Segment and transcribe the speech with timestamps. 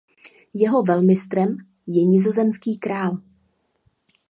[0.53, 1.57] Jeho velmistrem
[1.87, 3.17] je nizozemský král.